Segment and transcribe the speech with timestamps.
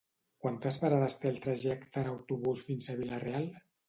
[0.43, 3.47] Quantes parades té el trajecte en autobús fins a Vila-real?